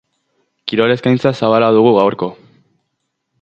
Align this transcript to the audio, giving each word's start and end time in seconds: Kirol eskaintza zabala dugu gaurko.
Kirol 0.71 0.93
eskaintza 0.95 1.33
zabala 1.41 1.69
dugu 1.77 1.93
gaurko. 1.99 2.31